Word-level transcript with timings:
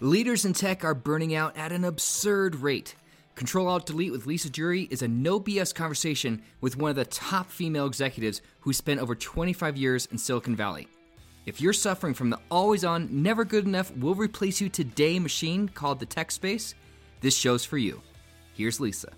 Leaders 0.00 0.44
in 0.44 0.52
tech 0.52 0.84
are 0.84 0.92
burning 0.92 1.36
out 1.36 1.56
at 1.56 1.70
an 1.70 1.84
absurd 1.84 2.56
rate. 2.56 2.96
Control 3.36 3.68
Alt 3.68 3.86
Delete 3.86 4.10
with 4.10 4.26
Lisa 4.26 4.50
Jury 4.50 4.88
is 4.90 5.02
a 5.02 5.08
no 5.08 5.38
BS 5.38 5.72
conversation 5.72 6.42
with 6.60 6.76
one 6.76 6.90
of 6.90 6.96
the 6.96 7.04
top 7.04 7.48
female 7.48 7.86
executives 7.86 8.42
who 8.60 8.72
spent 8.72 8.98
over 9.00 9.14
25 9.14 9.76
years 9.76 10.06
in 10.06 10.18
Silicon 10.18 10.56
Valley. 10.56 10.88
If 11.46 11.60
you're 11.60 11.72
suffering 11.72 12.14
from 12.14 12.30
the 12.30 12.40
always 12.50 12.84
on, 12.84 13.08
never 13.22 13.44
good 13.44 13.66
enough, 13.66 13.96
will 13.96 14.16
replace 14.16 14.60
you 14.60 14.68
today 14.68 15.20
machine 15.20 15.68
called 15.68 16.00
the 16.00 16.06
tech 16.06 16.32
space, 16.32 16.74
this 17.20 17.36
show's 17.36 17.64
for 17.64 17.78
you. 17.78 18.02
Here's 18.54 18.80
Lisa. 18.80 19.12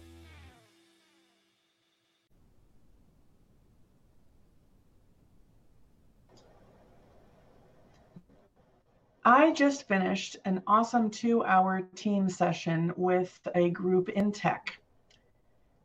I 9.29 9.50
just 9.50 9.88
finished 9.88 10.36
an 10.45 10.62
awesome 10.68 11.11
two 11.11 11.45
hour 11.45 11.82
team 11.96 12.29
session 12.29 12.93
with 12.96 13.36
a 13.57 13.71
group 13.71 14.08
in 14.08 14.30
tech. 14.30 14.79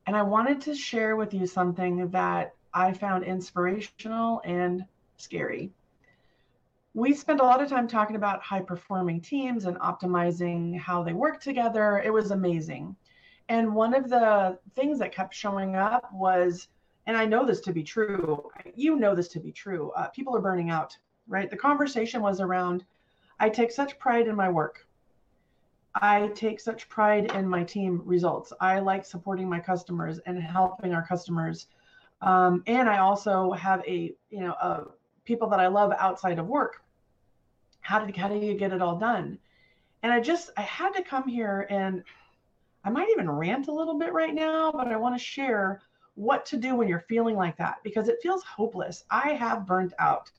And 0.05 0.15
I 0.15 0.21
wanted 0.21 0.61
to 0.61 0.75
share 0.75 1.15
with 1.15 1.33
you 1.33 1.47
something 1.47 2.07
that 2.11 2.53
I 2.71 2.93
found 2.93 3.23
inspirational 3.23 4.43
and 4.45 4.85
scary. 5.17 5.71
We 6.93 7.15
spent 7.15 7.39
a 7.39 7.43
lot 7.43 7.63
of 7.63 7.67
time 7.67 7.87
talking 7.87 8.15
about 8.15 8.43
high 8.43 8.61
performing 8.61 9.21
teams 9.21 9.65
and 9.65 9.75
optimizing 9.79 10.77
how 10.77 11.01
they 11.01 11.13
work 11.13 11.41
together. 11.41 11.99
It 12.05 12.13
was 12.13 12.29
amazing. 12.29 12.95
And 13.49 13.73
one 13.73 13.95
of 13.95 14.07
the 14.07 14.59
things 14.75 14.99
that 14.99 15.15
kept 15.15 15.33
showing 15.33 15.75
up 15.75 16.13
was, 16.13 16.67
and 17.07 17.17
I 17.17 17.25
know 17.25 17.43
this 17.43 17.61
to 17.61 17.73
be 17.73 17.81
true, 17.81 18.51
you 18.75 18.97
know 18.97 19.15
this 19.15 19.29
to 19.29 19.39
be 19.39 19.51
true, 19.51 19.91
uh, 19.95 20.09
people 20.09 20.35
are 20.35 20.41
burning 20.41 20.69
out, 20.69 20.95
right? 21.27 21.49
The 21.49 21.57
conversation 21.57 22.21
was 22.21 22.39
around 22.39 22.85
I 23.41 23.49
take 23.49 23.71
such 23.71 23.97
pride 23.97 24.27
in 24.27 24.35
my 24.35 24.49
work. 24.49 24.85
I 25.95 26.27
take 26.35 26.59
such 26.59 26.87
pride 26.87 27.31
in 27.31 27.49
my 27.49 27.63
team 27.63 28.03
results. 28.05 28.53
I 28.61 28.77
like 28.79 29.03
supporting 29.03 29.49
my 29.49 29.59
customers 29.59 30.19
and 30.27 30.39
helping 30.39 30.93
our 30.93 31.05
customers. 31.05 31.65
Um, 32.21 32.63
and 32.67 32.87
I 32.87 32.99
also 32.99 33.51
have 33.53 33.81
a, 33.87 34.13
you 34.29 34.41
know, 34.41 34.53
uh, 34.61 34.83
people 35.25 35.49
that 35.49 35.59
I 35.59 35.67
love 35.67 35.91
outside 35.97 36.37
of 36.37 36.45
work. 36.45 36.83
How 37.81 38.05
did 38.05 38.15
how 38.15 38.27
do 38.27 38.35
you 38.35 38.53
get 38.53 38.73
it 38.73 38.81
all 38.81 38.95
done? 38.95 39.39
And 40.03 40.13
I 40.13 40.19
just 40.19 40.51
I 40.55 40.61
had 40.61 40.91
to 40.91 41.03
come 41.03 41.27
here 41.27 41.65
and 41.71 42.03
I 42.83 42.91
might 42.91 43.09
even 43.09 43.27
rant 43.29 43.67
a 43.69 43.73
little 43.73 43.97
bit 43.97 44.13
right 44.13 44.35
now, 44.35 44.71
but 44.71 44.87
I 44.87 44.97
want 44.97 45.15
to 45.15 45.23
share 45.23 45.81
what 46.13 46.45
to 46.45 46.57
do 46.57 46.75
when 46.75 46.87
you're 46.87 47.05
feeling 47.09 47.35
like 47.35 47.57
that 47.57 47.77
because 47.83 48.07
it 48.07 48.19
feels 48.21 48.43
hopeless. 48.43 49.03
I 49.09 49.31
have 49.31 49.65
burnt 49.65 49.93
out. 49.97 50.29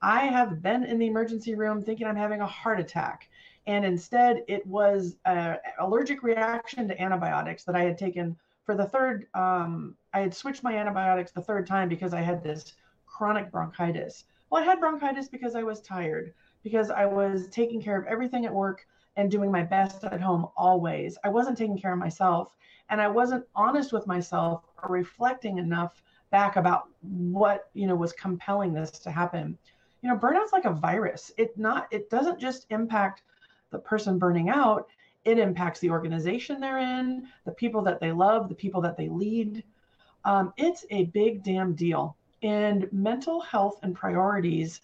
I 0.00 0.26
have 0.26 0.62
been 0.62 0.84
in 0.84 0.98
the 0.98 1.06
emergency 1.06 1.54
room 1.54 1.82
thinking 1.82 2.06
I'm 2.06 2.16
having 2.16 2.40
a 2.40 2.46
heart 2.46 2.78
attack. 2.78 3.28
And 3.66 3.84
instead, 3.84 4.44
it 4.46 4.64
was 4.66 5.16
an 5.24 5.58
allergic 5.80 6.22
reaction 6.22 6.86
to 6.88 7.02
antibiotics 7.02 7.64
that 7.64 7.74
I 7.74 7.82
had 7.82 7.98
taken 7.98 8.36
for 8.64 8.76
the 8.76 8.86
third. 8.86 9.26
Um, 9.34 9.96
I 10.14 10.20
had 10.20 10.34
switched 10.34 10.62
my 10.62 10.76
antibiotics 10.76 11.32
the 11.32 11.42
third 11.42 11.66
time 11.66 11.88
because 11.88 12.14
I 12.14 12.20
had 12.20 12.42
this 12.42 12.74
chronic 13.06 13.50
bronchitis. 13.50 14.24
Well, 14.50 14.62
I 14.62 14.66
had 14.66 14.80
bronchitis 14.80 15.28
because 15.28 15.54
I 15.54 15.62
was 15.64 15.80
tired, 15.80 16.32
because 16.62 16.90
I 16.90 17.04
was 17.04 17.48
taking 17.48 17.82
care 17.82 17.98
of 18.00 18.06
everything 18.06 18.46
at 18.46 18.54
work 18.54 18.86
and 19.16 19.30
doing 19.30 19.50
my 19.50 19.64
best 19.64 20.04
at 20.04 20.20
home 20.20 20.46
always. 20.56 21.18
I 21.24 21.28
wasn't 21.28 21.58
taking 21.58 21.78
care 21.78 21.92
of 21.92 21.98
myself, 21.98 22.56
and 22.88 23.00
I 23.00 23.08
wasn't 23.08 23.44
honest 23.54 23.92
with 23.92 24.06
myself 24.06 24.64
or 24.82 24.90
reflecting 24.90 25.58
enough 25.58 26.02
back 26.30 26.56
about 26.56 26.88
what 27.00 27.68
you 27.74 27.86
know 27.86 27.96
was 27.96 28.12
compelling 28.12 28.72
this 28.72 28.90
to 28.92 29.10
happen 29.10 29.58
you 30.02 30.08
know 30.08 30.16
burnout's 30.16 30.52
like 30.52 30.64
a 30.64 30.72
virus. 30.72 31.32
It 31.36 31.56
not 31.58 31.88
it 31.90 32.10
doesn't 32.10 32.40
just 32.40 32.66
impact 32.70 33.22
the 33.70 33.78
person 33.78 34.18
burning 34.18 34.48
out. 34.48 34.88
It 35.24 35.38
impacts 35.38 35.80
the 35.80 35.90
organization 35.90 36.60
they're 36.60 36.78
in 36.78 37.28
the 37.44 37.52
people 37.52 37.82
that 37.82 38.00
they 38.00 38.12
love 38.12 38.48
the 38.48 38.54
people 38.54 38.80
that 38.82 38.96
they 38.96 39.08
lead. 39.08 39.64
Um, 40.24 40.52
it's 40.56 40.84
a 40.90 41.04
big 41.06 41.42
damn 41.42 41.74
deal. 41.74 42.16
And 42.42 42.90
mental 42.92 43.40
health 43.40 43.80
and 43.82 43.94
priorities 43.94 44.80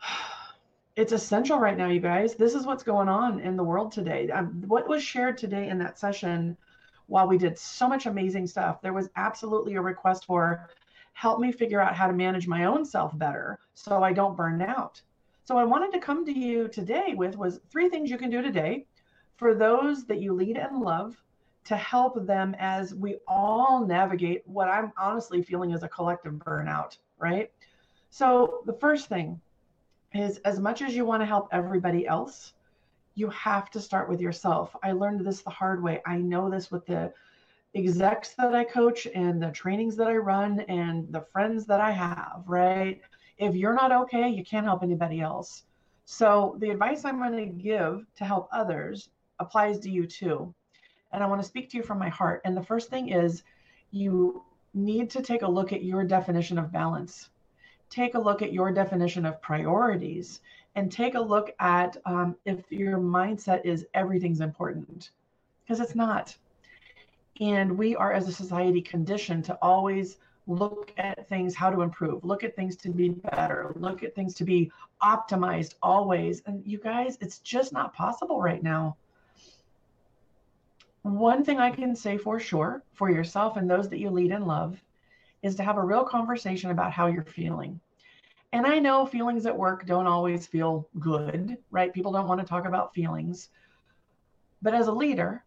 it's 0.96 1.12
essential 1.12 1.58
right 1.60 1.76
now 1.76 1.88
you 1.88 2.00
guys. 2.00 2.34
This 2.34 2.54
is 2.54 2.66
what's 2.66 2.82
going 2.82 3.08
on 3.08 3.40
in 3.40 3.56
the 3.56 3.62
world 3.62 3.92
today. 3.92 4.28
Um, 4.30 4.64
what 4.66 4.88
was 4.88 5.02
shared 5.02 5.38
today 5.38 5.68
in 5.68 5.78
that 5.78 5.98
session 5.98 6.56
while 7.08 7.26
we 7.26 7.38
did 7.38 7.58
so 7.58 7.88
much 7.88 8.06
amazing 8.06 8.46
stuff 8.46 8.80
there 8.80 8.92
was 8.92 9.08
absolutely 9.16 9.74
a 9.74 9.80
request 9.80 10.24
for 10.26 10.68
help 11.18 11.40
me 11.40 11.50
figure 11.50 11.80
out 11.80 11.96
how 11.96 12.06
to 12.06 12.12
manage 12.12 12.46
my 12.46 12.66
own 12.66 12.84
self 12.84 13.18
better 13.18 13.58
so 13.74 14.04
I 14.04 14.12
don't 14.12 14.36
burn 14.36 14.62
out. 14.62 15.02
So 15.42 15.58
I 15.58 15.64
wanted 15.64 15.92
to 15.94 15.98
come 15.98 16.24
to 16.24 16.32
you 16.32 16.68
today 16.68 17.14
with 17.16 17.36
was 17.36 17.58
three 17.70 17.88
things 17.88 18.08
you 18.08 18.16
can 18.16 18.30
do 18.30 18.40
today 18.40 18.86
for 19.36 19.52
those 19.52 20.06
that 20.06 20.20
you 20.20 20.32
lead 20.32 20.56
and 20.56 20.80
love 20.80 21.20
to 21.64 21.76
help 21.76 22.24
them 22.24 22.54
as 22.60 22.94
we 22.94 23.16
all 23.26 23.84
navigate 23.84 24.46
what 24.46 24.68
I'm 24.68 24.92
honestly 24.96 25.42
feeling 25.42 25.72
is 25.72 25.82
a 25.82 25.88
collective 25.88 26.34
burnout, 26.34 26.98
right? 27.18 27.50
So 28.10 28.60
the 28.66 28.74
first 28.74 29.08
thing 29.08 29.40
is 30.14 30.38
as 30.44 30.60
much 30.60 30.82
as 30.82 30.94
you 30.94 31.04
want 31.04 31.20
to 31.22 31.26
help 31.26 31.48
everybody 31.50 32.06
else, 32.06 32.52
you 33.16 33.28
have 33.30 33.72
to 33.72 33.80
start 33.80 34.08
with 34.08 34.20
yourself. 34.20 34.76
I 34.84 34.92
learned 34.92 35.26
this 35.26 35.42
the 35.42 35.50
hard 35.50 35.82
way. 35.82 36.00
I 36.06 36.18
know 36.18 36.48
this 36.48 36.70
with 36.70 36.86
the 36.86 37.12
execs 37.74 38.34
that 38.34 38.54
I 38.54 38.64
coach 38.64 39.06
and 39.14 39.42
the 39.42 39.50
trainings 39.50 39.96
that 39.96 40.08
I 40.08 40.16
run 40.16 40.60
and 40.60 41.12
the 41.12 41.20
friends 41.20 41.66
that 41.66 41.80
I 41.80 41.90
have, 41.90 42.42
right? 42.46 43.00
If 43.36 43.54
you're 43.54 43.74
not 43.74 43.92
okay, 43.92 44.28
you 44.28 44.44
can't 44.44 44.66
help 44.66 44.82
anybody 44.82 45.20
else. 45.20 45.64
So 46.04 46.56
the 46.60 46.70
advice 46.70 47.04
I'm 47.04 47.18
going 47.18 47.36
to 47.36 47.46
give 47.46 48.06
to 48.16 48.24
help 48.24 48.48
others 48.52 49.10
applies 49.38 49.78
to 49.80 49.90
you 49.90 50.06
too. 50.06 50.54
And 51.12 51.22
I 51.22 51.26
want 51.26 51.40
to 51.42 51.46
speak 51.46 51.70
to 51.70 51.76
you 51.76 51.82
from 51.82 51.98
my 51.98 52.08
heart. 52.08 52.40
And 52.44 52.56
the 52.56 52.62
first 52.62 52.90
thing 52.90 53.10
is 53.10 53.42
you 53.90 54.42
need 54.74 55.10
to 55.10 55.22
take 55.22 55.42
a 55.42 55.50
look 55.50 55.72
at 55.72 55.84
your 55.84 56.04
definition 56.04 56.58
of 56.58 56.72
balance. 56.72 57.30
Take 57.90 58.14
a 58.14 58.18
look 58.18 58.42
at 58.42 58.52
your 58.52 58.72
definition 58.72 59.24
of 59.24 59.40
priorities 59.40 60.40
and 60.74 60.92
take 60.92 61.14
a 61.14 61.20
look 61.20 61.50
at 61.60 61.96
um, 62.04 62.36
if 62.44 62.70
your 62.70 62.98
mindset 62.98 63.64
is 63.64 63.86
everything's 63.94 64.40
important 64.40 65.10
because 65.64 65.80
it's 65.80 65.94
not 65.94 66.36
and 67.40 67.76
we 67.76 67.94
are, 67.94 68.12
as 68.12 68.28
a 68.28 68.32
society, 68.32 68.82
conditioned 68.82 69.44
to 69.44 69.58
always 69.62 70.18
look 70.46 70.92
at 70.96 71.28
things 71.28 71.54
how 71.54 71.70
to 71.70 71.82
improve, 71.82 72.24
look 72.24 72.42
at 72.42 72.56
things 72.56 72.74
to 72.76 72.88
be 72.88 73.10
better, 73.10 73.72
look 73.76 74.02
at 74.02 74.14
things 74.14 74.34
to 74.34 74.44
be 74.44 74.72
optimized 75.02 75.74
always. 75.82 76.42
And 76.46 76.66
you 76.66 76.78
guys, 76.78 77.18
it's 77.20 77.38
just 77.40 77.72
not 77.72 77.94
possible 77.94 78.40
right 78.40 78.62
now. 78.62 78.96
One 81.02 81.44
thing 81.44 81.58
I 81.58 81.70
can 81.70 81.94
say 81.94 82.18
for 82.18 82.40
sure 82.40 82.82
for 82.94 83.10
yourself 83.10 83.56
and 83.56 83.70
those 83.70 83.88
that 83.90 83.98
you 83.98 84.10
lead 84.10 84.32
and 84.32 84.46
love 84.46 84.82
is 85.42 85.54
to 85.56 85.62
have 85.62 85.76
a 85.76 85.84
real 85.84 86.04
conversation 86.04 86.70
about 86.70 86.92
how 86.92 87.06
you're 87.06 87.22
feeling. 87.22 87.78
And 88.52 88.66
I 88.66 88.78
know 88.78 89.06
feelings 89.06 89.46
at 89.46 89.56
work 89.56 89.86
don't 89.86 90.06
always 90.06 90.46
feel 90.46 90.88
good, 90.98 91.58
right? 91.70 91.92
People 91.92 92.12
don't 92.12 92.26
want 92.26 92.40
to 92.40 92.46
talk 92.46 92.66
about 92.66 92.94
feelings. 92.94 93.50
But 94.62 94.74
as 94.74 94.88
a 94.88 94.92
leader, 94.92 95.44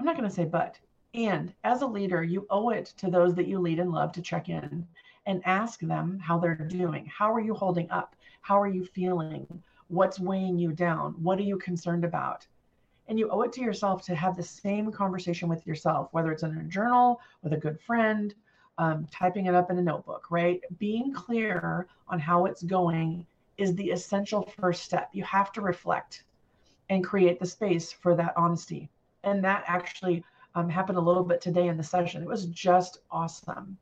I'm 0.00 0.06
not 0.06 0.16
going 0.16 0.28
to 0.28 0.34
say 0.34 0.46
but. 0.46 0.78
And 1.14 1.52
as 1.62 1.82
a 1.82 1.86
leader, 1.86 2.22
you 2.22 2.46
owe 2.48 2.70
it 2.70 2.86
to 2.98 3.10
those 3.10 3.34
that 3.34 3.46
you 3.46 3.58
lead 3.58 3.78
and 3.78 3.92
love 3.92 4.12
to 4.12 4.22
check 4.22 4.48
in 4.48 4.86
and 5.26 5.42
ask 5.44 5.80
them 5.80 6.18
how 6.18 6.38
they're 6.38 6.54
doing. 6.54 7.06
How 7.06 7.32
are 7.32 7.40
you 7.40 7.54
holding 7.54 7.90
up? 7.90 8.16
How 8.40 8.60
are 8.60 8.68
you 8.68 8.84
feeling? 8.84 9.46
What's 9.88 10.18
weighing 10.18 10.58
you 10.58 10.72
down? 10.72 11.12
What 11.22 11.38
are 11.38 11.42
you 11.42 11.58
concerned 11.58 12.04
about? 12.04 12.46
And 13.08 13.18
you 13.18 13.28
owe 13.28 13.42
it 13.42 13.52
to 13.54 13.60
yourself 13.60 14.02
to 14.06 14.14
have 14.14 14.36
the 14.36 14.42
same 14.42 14.90
conversation 14.90 15.48
with 15.48 15.66
yourself, 15.66 16.08
whether 16.12 16.32
it's 16.32 16.44
in 16.44 16.56
a 16.56 16.62
journal, 16.64 17.20
with 17.42 17.52
a 17.52 17.58
good 17.58 17.78
friend, 17.80 18.34
um, 18.78 19.06
typing 19.12 19.46
it 19.46 19.54
up 19.54 19.70
in 19.70 19.78
a 19.78 19.82
notebook, 19.82 20.30
right? 20.30 20.62
Being 20.78 21.12
clear 21.12 21.86
on 22.08 22.18
how 22.18 22.46
it's 22.46 22.62
going 22.62 23.26
is 23.58 23.74
the 23.74 23.90
essential 23.90 24.50
first 24.58 24.82
step. 24.82 25.10
You 25.12 25.24
have 25.24 25.52
to 25.52 25.60
reflect 25.60 26.24
and 26.88 27.04
create 27.04 27.38
the 27.38 27.46
space 27.46 27.92
for 27.92 28.14
that 28.16 28.32
honesty. 28.36 28.88
And 29.24 29.44
that 29.44 29.64
actually 29.66 30.24
um, 30.54 30.68
happened 30.68 30.98
a 30.98 31.02
little 31.02 31.24
bit 31.24 31.40
today 31.40 31.68
in 31.68 31.76
the 31.76 31.82
session. 31.82 32.22
It 32.22 32.28
was 32.28 32.46
just 32.46 32.98
awesome. 33.10 33.76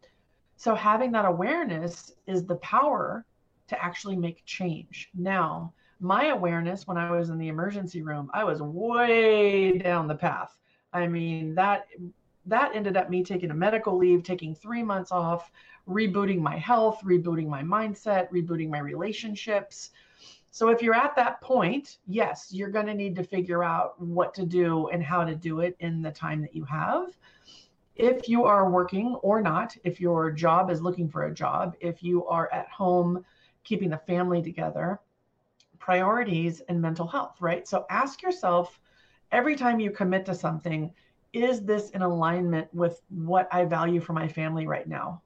So 0.57 0.75
having 0.75 1.13
that 1.13 1.25
awareness 1.25 2.13
is 2.27 2.45
the 2.45 2.57
power 2.57 3.25
to 3.69 3.83
actually 3.83 4.17
make 4.17 4.45
change. 4.45 5.09
Now, 5.15 5.73
my 6.01 6.27
awareness 6.27 6.87
when 6.87 6.97
I 6.97 7.11
was 7.11 7.31
in 7.31 7.39
the 7.39 7.49
emergency 7.49 8.03
room, 8.03 8.31
I 8.33 8.45
was 8.45 8.63
way 8.63 9.79
down 9.79 10.09
the 10.09 10.15
path. 10.15 10.57
I 10.93 11.07
mean, 11.07 11.55
that 11.55 11.87
that 12.47 12.75
ended 12.75 12.97
up 12.97 13.11
me 13.11 13.23
taking 13.23 13.51
a 13.51 13.55
medical 13.55 13.97
leave, 13.97 14.23
taking 14.23 14.55
3 14.55 14.83
months 14.83 15.13
off, 15.13 15.53
rebooting 15.89 16.39
my 16.39 16.57
health, 16.57 17.01
rebooting 17.05 17.47
my 17.47 17.63
mindset, 17.63 18.31
rebooting 18.31 18.71
my 18.71 18.81
relationships, 18.81 19.91
so 20.51 20.69
if 20.69 20.83
you're 20.83 20.95
at 20.95 21.15
that 21.17 21.41
point, 21.41 21.99
yes, 22.07 22.49
you're 22.51 22.71
going 22.71 22.87
to 22.87 22.95
need 22.95 23.15
to 23.17 23.23
figure 23.23 23.63
out 23.63 24.01
what 24.01 24.35
to 24.35 24.45
do 24.45 24.89
and 24.89 25.03
how 25.03 25.25
to 25.25 25.35
do 25.35 25.61
it 25.61 25.77
in 25.79 26.03
the 26.03 26.11
time 26.11 26.41
that 26.43 26.55
you 26.55 26.65
have. 26.65 27.17
If 27.95 28.29
you 28.29 28.45
are 28.45 28.71
working 28.71 29.15
or 29.23 29.41
not, 29.41 29.77
if 29.85 30.01
your 30.01 30.31
job 30.31 30.71
is 30.71 30.83
looking 30.83 31.09
for 31.09 31.25
a 31.25 31.35
job, 31.35 31.77
if 31.81 32.03
you 32.03 32.27
are 32.27 32.53
at 32.53 32.69
home 32.69 33.25
keeping 33.63 33.91
the 33.91 33.99
family 33.99 34.43
together, 34.43 35.01
priorities 35.79 36.61
and 36.69 36.81
mental 36.81 37.07
health, 37.07 37.41
right? 37.41 37.67
So 37.69 37.87
ask 37.89 38.23
yourself 38.23 38.81
every 39.31 39.55
time 39.55 39.79
you 39.79 39.91
commit 39.91 40.27
to 40.27 40.35
something, 40.35 40.93
is 41.33 41.65
this 41.65 41.91
in 41.91 42.03
alignment 42.03 42.73
with 42.75 43.03
what 43.09 43.49
I 43.53 43.65
value 43.67 44.01
for 44.01 44.15
my 44.15 44.27
family 44.27 44.67
right 44.67 44.89
now? 44.89 45.23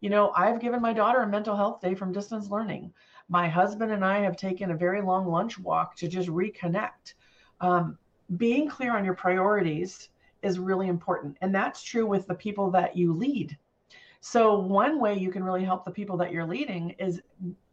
You 0.00 0.10
know, 0.10 0.32
I've 0.34 0.60
given 0.60 0.80
my 0.80 0.92
daughter 0.92 1.20
a 1.20 1.28
mental 1.28 1.56
health 1.56 1.80
day 1.80 1.94
from 1.94 2.12
distance 2.12 2.48
learning. 2.48 2.92
My 3.28 3.48
husband 3.48 3.92
and 3.92 4.04
I 4.04 4.20
have 4.20 4.36
taken 4.36 4.70
a 4.70 4.76
very 4.76 5.02
long 5.02 5.26
lunch 5.26 5.58
walk 5.58 5.94
to 5.96 6.08
just 6.08 6.28
reconnect. 6.28 7.14
Um, 7.60 7.98
being 8.36 8.68
clear 8.68 8.96
on 8.96 9.04
your 9.04 9.14
priorities 9.14 10.08
is 10.42 10.58
really 10.58 10.88
important. 10.88 11.36
And 11.40 11.54
that's 11.54 11.82
true 11.82 12.06
with 12.06 12.26
the 12.26 12.34
people 12.34 12.70
that 12.70 12.96
you 12.96 13.12
lead. 13.12 13.56
So, 14.20 14.58
one 14.58 15.00
way 15.00 15.16
you 15.18 15.30
can 15.30 15.44
really 15.44 15.64
help 15.64 15.84
the 15.84 15.90
people 15.90 16.16
that 16.18 16.32
you're 16.32 16.46
leading 16.46 16.90
is 16.98 17.22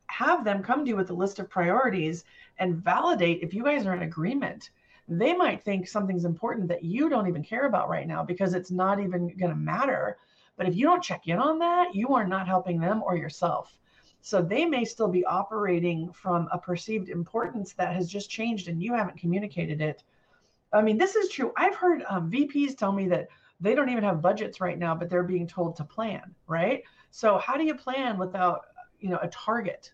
have 0.07 0.43
them 0.43 0.63
come 0.63 0.83
to 0.83 0.89
you 0.89 0.95
with 0.95 1.09
a 1.09 1.13
list 1.13 1.39
of 1.39 1.49
priorities 1.49 2.23
and 2.59 2.75
validate 2.75 3.41
if 3.41 3.53
you 3.53 3.63
guys 3.63 3.85
are 3.85 3.93
in 3.93 4.03
agreement. 4.03 4.71
They 5.09 5.33
might 5.33 5.63
think 5.63 5.87
something's 5.87 6.25
important 6.25 6.67
that 6.69 6.83
you 6.83 7.09
don't 7.09 7.27
even 7.27 7.43
care 7.43 7.65
about 7.65 7.89
right 7.89 8.07
now 8.07 8.23
because 8.23 8.53
it's 8.53 8.71
not 8.71 8.99
even 8.99 9.27
going 9.37 9.51
to 9.51 9.55
matter. 9.55 10.17
But 10.57 10.67
if 10.67 10.75
you 10.75 10.85
don't 10.85 11.03
check 11.03 11.27
in 11.27 11.37
on 11.37 11.59
that, 11.59 11.95
you 11.95 12.09
are 12.15 12.27
not 12.27 12.47
helping 12.47 12.79
them 12.79 13.03
or 13.03 13.15
yourself. 13.15 13.77
So 14.21 14.41
they 14.41 14.65
may 14.65 14.83
still 14.83 15.07
be 15.07 15.23
operating 15.25 16.11
from 16.11 16.49
a 16.51 16.57
perceived 16.57 17.09
importance 17.09 17.73
that 17.73 17.95
has 17.95 18.09
just 18.09 18.29
changed 18.29 18.67
and 18.67 18.81
you 18.81 18.93
haven't 18.93 19.17
communicated 19.17 19.79
it. 19.79 20.03
I 20.73 20.81
mean, 20.81 20.97
this 20.97 21.15
is 21.15 21.29
true. 21.29 21.53
I've 21.55 21.75
heard 21.75 22.03
um, 22.09 22.29
VPs 22.29 22.75
tell 22.77 22.91
me 22.91 23.07
that 23.07 23.29
they 23.61 23.73
don't 23.73 23.89
even 23.89 24.03
have 24.03 24.21
budgets 24.21 24.59
right 24.59 24.77
now, 24.77 24.93
but 24.93 25.09
they're 25.09 25.23
being 25.23 25.47
told 25.47 25.75
to 25.77 25.83
plan, 25.83 26.35
right? 26.47 26.83
So 27.11 27.37
how 27.37 27.55
do 27.55 27.63
you 27.63 27.75
plan 27.75 28.17
without, 28.17 28.65
you 28.99 29.09
know, 29.09 29.19
a 29.21 29.29
target? 29.29 29.93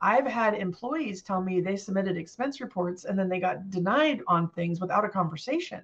I've 0.00 0.26
had 0.26 0.54
employees 0.54 1.22
tell 1.22 1.40
me 1.40 1.60
they 1.60 1.76
submitted 1.76 2.16
expense 2.16 2.60
reports 2.60 3.04
and 3.04 3.18
then 3.18 3.28
they 3.28 3.38
got 3.38 3.70
denied 3.70 4.22
on 4.26 4.48
things 4.50 4.80
without 4.80 5.04
a 5.04 5.08
conversation. 5.08 5.82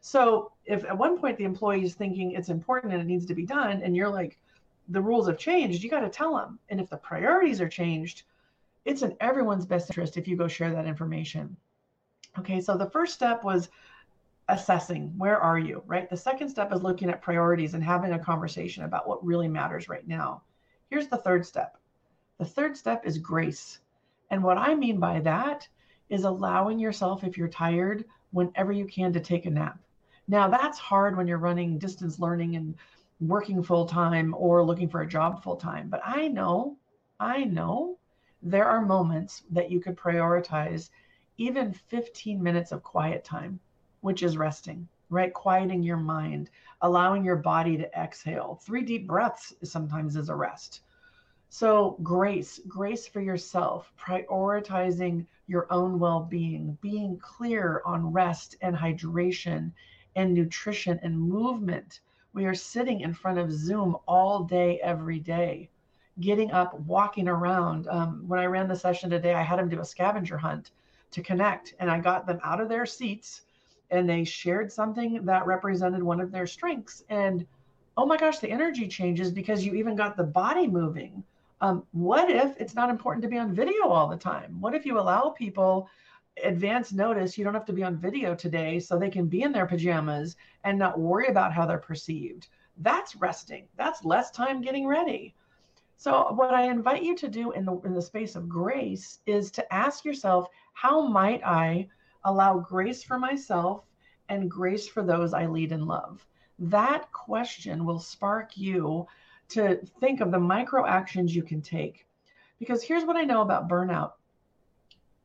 So 0.00 0.52
if 0.64 0.84
at 0.84 0.96
one 0.96 1.18
point 1.18 1.38
the 1.38 1.44
employee 1.44 1.84
is 1.84 1.94
thinking 1.94 2.32
it's 2.32 2.48
important 2.48 2.92
and 2.92 3.02
it 3.02 3.06
needs 3.06 3.26
to 3.26 3.34
be 3.34 3.46
done, 3.46 3.82
and 3.82 3.96
you're 3.96 4.08
like, 4.08 4.38
the 4.88 5.00
rules 5.00 5.28
have 5.28 5.38
changed, 5.38 5.82
you 5.82 5.90
got 5.90 6.00
to 6.00 6.08
tell 6.08 6.36
them. 6.36 6.58
And 6.68 6.80
if 6.80 6.90
the 6.90 6.96
priorities 6.96 7.60
are 7.60 7.68
changed, 7.68 8.24
it's 8.84 9.02
in 9.02 9.16
everyone's 9.20 9.66
best 9.66 9.90
interest 9.90 10.16
if 10.16 10.26
you 10.26 10.36
go 10.36 10.48
share 10.48 10.72
that 10.72 10.86
information. 10.86 11.56
Okay, 12.38 12.60
so 12.60 12.76
the 12.76 12.90
first 12.90 13.14
step 13.14 13.44
was 13.44 13.68
assessing 14.48 15.12
where 15.16 15.38
are 15.38 15.58
you, 15.58 15.82
right? 15.86 16.10
The 16.10 16.16
second 16.16 16.48
step 16.48 16.72
is 16.72 16.82
looking 16.82 17.08
at 17.08 17.22
priorities 17.22 17.74
and 17.74 17.84
having 17.84 18.12
a 18.12 18.18
conversation 18.18 18.84
about 18.84 19.06
what 19.06 19.24
really 19.24 19.48
matters 19.48 19.88
right 19.88 20.06
now. 20.08 20.42
Here's 20.88 21.08
the 21.08 21.18
third 21.18 21.46
step. 21.46 21.76
The 22.38 22.44
third 22.44 22.76
step 22.76 23.06
is 23.06 23.18
grace. 23.18 23.78
And 24.30 24.42
what 24.42 24.58
I 24.58 24.74
mean 24.74 24.98
by 24.98 25.20
that 25.20 25.68
is 26.08 26.24
allowing 26.24 26.78
yourself, 26.78 27.22
if 27.22 27.38
you're 27.38 27.48
tired, 27.48 28.04
whenever 28.32 28.72
you 28.72 28.86
can 28.86 29.12
to 29.12 29.20
take 29.20 29.46
a 29.46 29.50
nap. 29.50 29.78
Now, 30.28 30.48
that's 30.48 30.78
hard 30.78 31.16
when 31.16 31.26
you're 31.26 31.38
running 31.38 31.78
distance 31.78 32.20
learning 32.20 32.56
and 32.56 32.74
working 33.20 33.62
full 33.62 33.86
time 33.86 34.34
or 34.36 34.64
looking 34.64 34.88
for 34.88 35.02
a 35.02 35.08
job 35.08 35.42
full 35.42 35.56
time. 35.56 35.88
But 35.88 36.00
I 36.04 36.28
know, 36.28 36.76
I 37.18 37.44
know 37.44 37.98
there 38.42 38.66
are 38.66 38.80
moments 38.80 39.42
that 39.50 39.70
you 39.70 39.80
could 39.80 39.96
prioritize 39.96 40.90
even 41.36 41.72
15 41.72 42.42
minutes 42.42 42.72
of 42.72 42.82
quiet 42.82 43.24
time, 43.24 43.60
which 44.00 44.22
is 44.22 44.36
resting, 44.36 44.88
right? 45.10 45.32
Quieting 45.32 45.82
your 45.82 45.96
mind, 45.96 46.50
allowing 46.82 47.24
your 47.24 47.36
body 47.36 47.76
to 47.76 47.92
exhale. 47.98 48.60
Three 48.62 48.82
deep 48.82 49.06
breaths 49.06 49.52
sometimes 49.62 50.16
is 50.16 50.28
a 50.28 50.34
rest. 50.34 50.80
So, 51.50 51.98
grace, 52.02 52.60
grace 52.68 53.06
for 53.06 53.20
yourself, 53.20 53.92
prioritizing 54.00 55.26
your 55.46 55.66
own 55.70 55.98
well 55.98 56.20
being, 56.20 56.78
being 56.80 57.18
clear 57.18 57.82
on 57.84 58.12
rest 58.12 58.56
and 58.62 58.74
hydration 58.74 59.72
and 60.16 60.32
nutrition 60.32 60.98
and 61.02 61.20
movement 61.20 62.00
we 62.32 62.44
are 62.46 62.54
sitting 62.54 63.00
in 63.00 63.12
front 63.12 63.38
of 63.38 63.50
Zoom 63.52 63.96
all 64.06 64.44
day, 64.44 64.78
every 64.80 65.18
day, 65.18 65.68
getting 66.20 66.52
up, 66.52 66.78
walking 66.80 67.28
around. 67.28 67.88
Um, 67.88 68.24
when 68.28 68.38
I 68.38 68.46
ran 68.46 68.68
the 68.68 68.76
session 68.76 69.10
today, 69.10 69.34
I 69.34 69.42
had 69.42 69.58
them 69.58 69.68
do 69.68 69.80
a 69.80 69.84
scavenger 69.84 70.38
hunt 70.38 70.70
to 71.10 71.22
connect, 71.22 71.74
and 71.80 71.90
I 71.90 71.98
got 71.98 72.26
them 72.26 72.38
out 72.44 72.60
of 72.60 72.68
their 72.68 72.86
seats 72.86 73.42
and 73.90 74.08
they 74.08 74.22
shared 74.22 74.70
something 74.70 75.24
that 75.24 75.46
represented 75.46 76.02
one 76.02 76.20
of 76.20 76.30
their 76.30 76.46
strengths. 76.46 77.02
And 77.08 77.44
oh 77.96 78.06
my 78.06 78.16
gosh, 78.16 78.38
the 78.38 78.50
energy 78.50 78.86
changes 78.86 79.32
because 79.32 79.66
you 79.66 79.74
even 79.74 79.96
got 79.96 80.16
the 80.16 80.22
body 80.22 80.68
moving. 80.68 81.24
Um, 81.60 81.84
what 81.92 82.30
if 82.30 82.56
it's 82.58 82.74
not 82.74 82.90
important 82.90 83.22
to 83.22 83.28
be 83.28 83.38
on 83.38 83.54
video 83.54 83.88
all 83.88 84.08
the 84.08 84.16
time? 84.16 84.60
What 84.60 84.74
if 84.74 84.86
you 84.86 84.98
allow 84.98 85.30
people 85.30 85.88
advance 86.42 86.92
notice? 86.92 87.36
You 87.36 87.44
don't 87.44 87.54
have 87.54 87.66
to 87.66 87.72
be 87.72 87.84
on 87.84 87.96
video 87.96 88.34
today 88.34 88.80
so 88.80 88.98
they 88.98 89.10
can 89.10 89.26
be 89.26 89.42
in 89.42 89.52
their 89.52 89.66
pajamas 89.66 90.36
and 90.64 90.78
not 90.78 90.98
worry 90.98 91.26
about 91.26 91.52
how 91.52 91.66
they're 91.66 91.78
perceived. 91.78 92.48
That's 92.78 93.14
resting. 93.14 93.68
That's 93.76 94.04
less 94.04 94.30
time 94.30 94.62
getting 94.62 94.86
ready. 94.86 95.34
So 95.98 96.32
what 96.32 96.54
i 96.54 96.62
invite 96.62 97.02
you 97.02 97.14
to 97.16 97.28
do 97.28 97.52
in 97.52 97.66
the 97.66 97.78
in 97.80 97.92
the 97.92 98.00
space 98.00 98.34
of 98.34 98.48
grace 98.48 99.18
is 99.26 99.50
to 99.50 99.70
ask 99.70 100.02
yourself 100.02 100.48
how 100.72 101.06
might 101.06 101.44
i 101.44 101.86
allow 102.24 102.58
grace 102.58 103.04
for 103.04 103.18
myself 103.18 103.84
and 104.30 104.50
grace 104.50 104.88
for 104.88 105.02
those 105.02 105.34
i 105.34 105.44
lead 105.44 105.72
and 105.72 105.86
love? 105.86 106.26
That 106.58 107.12
question 107.12 107.84
will 107.84 107.98
spark 107.98 108.56
you 108.56 109.06
to 109.50 109.76
think 110.00 110.20
of 110.20 110.30
the 110.30 110.38
micro 110.38 110.86
actions 110.86 111.34
you 111.34 111.42
can 111.42 111.60
take 111.60 112.06
because 112.58 112.82
here's 112.82 113.04
what 113.04 113.16
i 113.16 113.22
know 113.22 113.42
about 113.42 113.68
burnout 113.68 114.12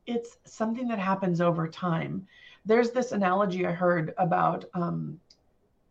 it's 0.05 0.37
something 0.45 0.87
that 0.87 0.99
happens 0.99 1.41
over 1.41 1.67
time. 1.67 2.27
There's 2.65 2.91
this 2.91 3.11
analogy 3.11 3.65
I 3.65 3.71
heard 3.71 4.13
about 4.17 4.65
um, 4.73 5.19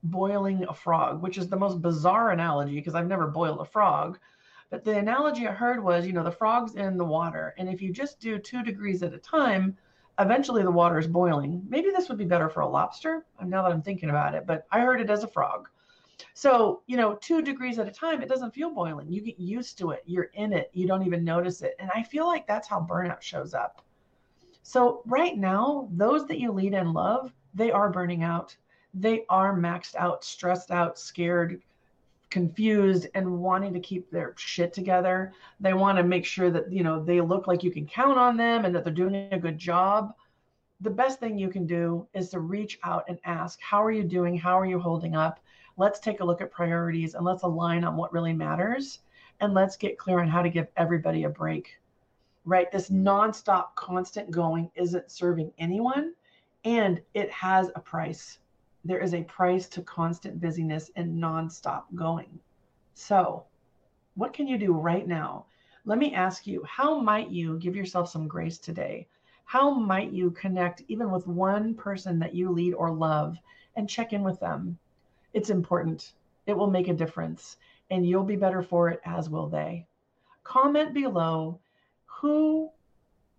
boiling 0.02 0.64
a 0.68 0.74
frog, 0.74 1.22
which 1.22 1.38
is 1.38 1.48
the 1.48 1.56
most 1.56 1.82
bizarre 1.82 2.30
analogy 2.30 2.76
because 2.76 2.94
I've 2.94 3.08
never 3.08 3.26
boiled 3.26 3.60
a 3.60 3.64
frog. 3.64 4.18
But 4.70 4.84
the 4.84 4.98
analogy 4.98 5.46
I 5.46 5.52
heard 5.52 5.82
was, 5.82 6.06
you 6.06 6.12
know, 6.12 6.24
the 6.24 6.30
frog's 6.30 6.74
in 6.74 6.96
the 6.96 7.04
water, 7.04 7.54
and 7.58 7.68
if 7.68 7.80
you 7.80 7.92
just 7.92 8.18
do 8.18 8.38
two 8.38 8.62
degrees 8.62 9.02
at 9.02 9.14
a 9.14 9.18
time, 9.18 9.76
eventually 10.18 10.62
the 10.62 10.70
water 10.70 10.98
is 10.98 11.06
boiling. 11.06 11.62
Maybe 11.68 11.90
this 11.90 12.08
would 12.08 12.18
be 12.18 12.24
better 12.24 12.48
for 12.48 12.60
a 12.60 12.68
lobster. 12.68 13.24
Now 13.44 13.62
that 13.62 13.72
I'm 13.72 13.82
thinking 13.82 14.10
about 14.10 14.34
it, 14.34 14.46
but 14.46 14.66
I 14.70 14.80
heard 14.80 15.00
it 15.00 15.10
as 15.10 15.22
a 15.22 15.28
frog. 15.28 15.68
So, 16.34 16.82
you 16.86 16.96
know, 16.96 17.14
two 17.14 17.42
degrees 17.42 17.78
at 17.78 17.88
a 17.88 17.92
time, 17.92 18.22
it 18.22 18.28
doesn't 18.28 18.54
feel 18.54 18.70
boiling. 18.70 19.10
You 19.10 19.20
get 19.20 19.38
used 19.38 19.78
to 19.78 19.90
it. 19.90 20.02
You're 20.06 20.30
in 20.34 20.52
it. 20.52 20.70
You 20.72 20.86
don't 20.86 21.06
even 21.06 21.24
notice 21.24 21.62
it. 21.62 21.74
And 21.78 21.90
I 21.94 22.02
feel 22.02 22.26
like 22.26 22.46
that's 22.46 22.68
how 22.68 22.80
burnout 22.80 23.22
shows 23.22 23.54
up. 23.54 23.82
So, 24.62 25.02
right 25.06 25.36
now, 25.36 25.88
those 25.92 26.26
that 26.26 26.40
you 26.40 26.50
lead 26.50 26.74
and 26.74 26.92
love, 26.92 27.32
they 27.54 27.70
are 27.70 27.90
burning 27.90 28.22
out. 28.22 28.56
They 28.94 29.24
are 29.28 29.56
maxed 29.56 29.94
out, 29.96 30.24
stressed 30.24 30.70
out, 30.70 30.98
scared, 30.98 31.60
confused, 32.30 33.06
and 33.14 33.38
wanting 33.38 33.72
to 33.74 33.80
keep 33.80 34.10
their 34.10 34.34
shit 34.36 34.72
together. 34.72 35.32
They 35.60 35.74
want 35.74 35.98
to 35.98 36.04
make 36.04 36.24
sure 36.24 36.50
that, 36.50 36.72
you 36.72 36.82
know, 36.82 37.02
they 37.02 37.20
look 37.20 37.46
like 37.46 37.62
you 37.62 37.70
can 37.70 37.86
count 37.86 38.18
on 38.18 38.36
them 38.36 38.64
and 38.64 38.74
that 38.74 38.84
they're 38.84 38.92
doing 38.92 39.28
a 39.30 39.38
good 39.38 39.58
job. 39.58 40.14
The 40.80 40.90
best 40.90 41.20
thing 41.20 41.38
you 41.38 41.48
can 41.48 41.66
do 41.66 42.06
is 42.14 42.30
to 42.30 42.40
reach 42.40 42.78
out 42.82 43.04
and 43.08 43.18
ask, 43.24 43.60
How 43.60 43.84
are 43.84 43.92
you 43.92 44.02
doing? 44.02 44.36
How 44.36 44.58
are 44.58 44.66
you 44.66 44.80
holding 44.80 45.14
up? 45.14 45.40
Let's 45.76 46.00
take 46.00 46.20
a 46.20 46.24
look 46.24 46.40
at 46.40 46.52
priorities 46.52 47.14
and 47.14 47.24
let's 47.24 47.42
align 47.42 47.84
on 47.84 47.96
what 47.96 48.12
really 48.12 48.32
matters. 48.32 49.00
And 49.40 49.54
let's 49.54 49.76
get 49.76 49.98
clear 49.98 50.20
on 50.20 50.28
how 50.28 50.42
to 50.42 50.48
give 50.48 50.68
everybody 50.76 51.24
a 51.24 51.28
break 51.28 51.78
right? 52.44 52.70
This 52.70 52.90
nonstop, 52.90 53.74
constant 53.74 54.30
going 54.30 54.70
isn't 54.74 55.10
serving 55.10 55.52
anyone 55.58 56.12
and 56.64 57.00
it 57.14 57.30
has 57.30 57.70
a 57.74 57.80
price. 57.80 58.38
There 58.84 59.00
is 59.00 59.14
a 59.14 59.24
price 59.24 59.66
to 59.68 59.82
constant 59.82 60.40
busyness 60.40 60.90
and 60.96 61.22
nonstop 61.22 61.84
going. 61.94 62.38
So, 62.94 63.44
what 64.14 64.32
can 64.32 64.46
you 64.46 64.58
do 64.58 64.72
right 64.72 65.06
now? 65.06 65.46
Let 65.86 65.98
me 65.98 66.14
ask 66.14 66.46
you, 66.46 66.62
how 66.64 67.00
might 67.00 67.30
you 67.30 67.58
give 67.58 67.74
yourself 67.74 68.08
some 68.08 68.28
grace 68.28 68.58
today? 68.58 69.08
How 69.44 69.70
might 69.70 70.12
you 70.12 70.30
connect 70.30 70.82
even 70.88 71.10
with 71.10 71.26
one 71.26 71.74
person 71.74 72.18
that 72.20 72.34
you 72.34 72.50
lead 72.50 72.74
or 72.74 72.90
love 72.92 73.38
and 73.76 73.88
check 73.88 74.12
in 74.12 74.22
with 74.22 74.40
them? 74.40 74.78
It's 75.34 75.50
important. 75.50 76.12
It 76.46 76.56
will 76.56 76.70
make 76.70 76.86
a 76.86 76.94
difference, 76.94 77.56
and 77.90 78.06
you'll 78.06 78.22
be 78.22 78.36
better 78.36 78.62
for 78.62 78.88
it, 78.88 79.00
as 79.04 79.28
will 79.28 79.48
they. 79.48 79.86
Comment 80.44 80.94
below 80.94 81.58
who 82.06 82.70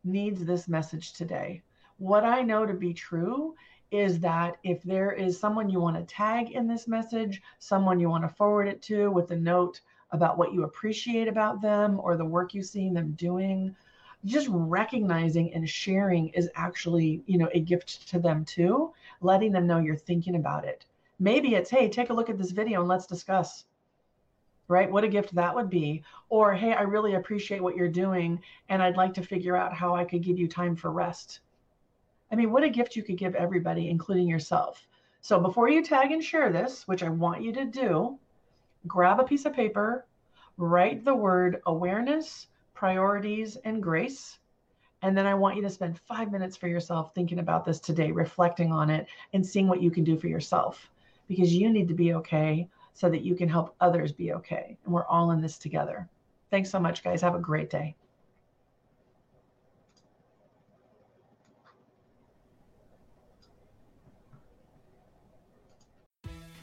needs 0.04 0.44
this 0.44 0.68
message 0.68 1.14
today? 1.14 1.64
What 1.98 2.26
I 2.26 2.42
know 2.42 2.66
to 2.66 2.74
be 2.74 2.94
true 2.94 3.56
is 3.92 4.20
that 4.20 4.58
if 4.64 4.84
there 4.84 5.14
is 5.14 5.40
someone 5.40 5.70
you 5.70 5.80
want 5.80 5.96
to 5.96 6.04
tag 6.04 6.52
in 6.52 6.68
this 6.68 6.86
message, 6.86 7.42
someone 7.60 8.00
you 8.00 8.10
want 8.10 8.26
to 8.26 8.36
forward 8.36 8.68
it 8.68 8.82
to 8.84 9.10
with 9.10 9.32
a 9.32 9.38
note 9.38 9.80
about 10.12 10.38
what 10.38 10.54
you 10.54 10.64
appreciate 10.64 11.30
about 11.30 11.62
them 11.62 12.00
or 12.02 12.18
the 12.18 12.26
work 12.26 12.54
you've 12.54 12.66
seen 12.66 12.94
them 12.94 13.14
doing, 13.14 13.74
just 14.26 14.48
recognizing 14.50 15.54
and 15.54 15.70
sharing 15.70 16.28
is 16.30 16.50
actually, 16.56 17.24
you 17.26 17.38
know, 17.38 17.50
a 17.54 17.60
gift 17.62 18.10
to 18.10 18.20
them 18.20 18.44
too, 18.44 18.92
letting 19.22 19.54
them 19.54 19.66
know 19.66 19.80
you're 19.80 19.96
thinking 19.96 20.36
about 20.36 20.66
it. 20.66 20.86
Maybe 21.20 21.56
it's, 21.56 21.70
hey, 21.70 21.90
take 21.90 22.10
a 22.10 22.14
look 22.14 22.30
at 22.30 22.38
this 22.38 22.52
video 22.52 22.82
and 22.82 22.90
let's 22.90 23.08
discuss. 23.08 23.66
right? 24.68 24.92
What 24.92 25.04
a 25.04 25.08
gift 25.08 25.36
that 25.36 25.56
would 25.56 25.70
be. 25.70 26.04
Or, 26.30 26.54
hey, 26.54 26.74
I 26.74 26.82
really 26.82 27.16
appreciate 27.16 27.62
what 27.62 27.76
you're 27.76 27.88
doing 27.88 28.42
and 28.70 28.82
I'd 28.82 28.98
like 28.98 29.14
to 29.16 29.24
figure 29.24 29.56
out 29.56 29.74
how 29.74 29.96
I 29.96 30.06
could 30.06 30.24
give 30.24 30.38
you 30.40 30.48
time 30.48 30.76
for 30.76 30.92
rest. 30.92 31.40
I 32.32 32.36
mean, 32.36 32.52
what 32.52 32.64
a 32.64 32.70
gift 32.70 32.96
you 32.96 33.04
could 33.04 33.18
give 33.18 33.36
everybody, 33.36 33.90
including 33.90 34.28
yourself. 34.28 34.88
So 35.22 35.40
before 35.40 35.70
you 35.70 35.84
tag 35.84 36.12
and 36.12 36.24
share 36.24 36.52
this, 36.52 36.88
which 36.88 37.04
I 37.04 37.10
want 37.10 37.44
you 37.44 37.54
to 37.54 37.66
do, 37.66 38.18
grab 38.88 39.20
a 39.20 39.24
piece 39.24 39.46
of 39.46 39.54
paper, 39.54 40.06
write 40.58 41.06
the 41.06 41.16
word 41.16 41.62
awareness, 41.66 42.48
priorities, 42.74 43.56
and 43.58 43.82
grace. 43.82 44.40
And 45.02 45.18
then 45.18 45.28
I 45.28 45.36
want 45.36 45.56
you 45.56 45.62
to 45.62 45.70
spend 45.70 46.00
five 46.00 46.32
minutes 46.32 46.58
for 46.58 46.68
yourself 46.68 47.14
thinking 47.14 47.40
about 47.40 47.66
this 47.66 47.80
today, 47.80 48.12
reflecting 48.12 48.72
on 48.72 48.90
it, 48.90 49.08
and 49.34 49.46
seeing 49.46 49.68
what 49.68 49.82
you 49.82 49.92
can 49.92 50.04
do 50.04 50.18
for 50.18 50.28
yourself 50.28 50.90
because 51.28 51.54
you 51.54 51.70
need 51.70 51.88
to 51.88 51.94
be 51.94 52.14
okay 52.14 52.68
so 52.94 53.10
that 53.10 53.24
you 53.24 53.36
can 53.36 53.50
help 53.50 53.76
others 53.82 54.12
be 54.12 54.34
okay. 54.34 54.78
And 54.86 54.94
we're 54.94 55.06
all 55.06 55.32
in 55.32 55.42
this 55.42 55.58
together. 55.58 56.08
Thanks 56.50 56.70
so 56.70 56.80
much, 56.80 57.04
guys. 57.04 57.22
Have 57.22 57.36
a 57.36 57.40
great 57.40 57.70
day. 57.70 57.96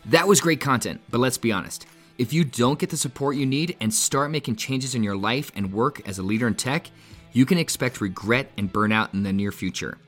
That 0.06 0.26
was 0.26 0.40
great 0.40 0.60
content, 0.60 1.00
but 1.10 1.18
let's 1.18 1.38
be 1.38 1.52
honest. 1.52 1.86
If 2.18 2.32
you 2.32 2.44
don't 2.44 2.78
get 2.78 2.90
the 2.90 2.96
support 2.96 3.36
you 3.36 3.46
need 3.46 3.76
and 3.80 3.92
start 3.92 4.30
making 4.30 4.56
changes 4.56 4.94
in 4.94 5.02
your 5.02 5.16
life 5.16 5.52
and 5.54 5.72
work 5.72 6.06
as 6.08 6.18
a 6.18 6.22
leader 6.22 6.46
in 6.46 6.54
tech, 6.54 6.90
you 7.32 7.46
can 7.46 7.56
expect 7.56 8.00
regret 8.00 8.50
and 8.58 8.72
burnout 8.72 9.14
in 9.14 9.22
the 9.22 9.32
near 9.32 9.52
future. 9.52 9.98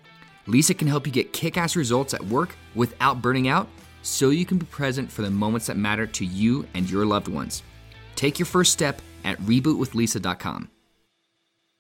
Lisa 0.47 0.75
can 0.75 0.89
help 0.89 1.07
you 1.07 1.13
get 1.13 1.33
kick 1.33 1.57
ass 1.57 1.77
results 1.77 2.13
at 2.13 2.25
work 2.25 2.57
without 2.75 3.23
burning 3.23 3.49
out 3.49 3.69
so 4.05 4.31
you 4.31 4.47
can 4.47 4.59
be 4.59 4.67
present 4.67 5.11
for 5.11 5.23
the 5.23 5.31
moments 5.31 5.67
that 5.67 5.77
matter 5.77 6.07
to 6.07 6.25
you 6.25 6.67
and 6.75 6.89
your 6.89 7.05
loved 7.05 7.29
ones. 7.29 7.63
Take 8.15 8.39
your 8.39 8.47
first 8.47 8.73
step 8.73 9.03
at 9.25 9.39
rebootwithlisa.com. 9.41 10.69